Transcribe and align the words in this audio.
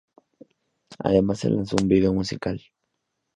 Además 0.97 1.41
se 1.41 1.51
lanzó 1.51 1.75
un 1.79 1.87
video 1.87 2.11
musical. 2.11 2.59